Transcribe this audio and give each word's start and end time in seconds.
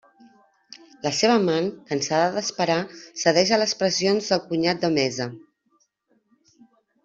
La 1.07 1.11
seva 1.17 1.35
amant, 1.41 1.67
cansada 1.91 2.31
d'esperar, 2.37 2.79
cedeix 3.25 3.53
a 3.53 3.61
les 3.65 3.77
pressions 3.83 4.31
del 4.33 4.43
cunyat 4.49 4.83
de 4.87 4.93
Mesa. 4.99 5.33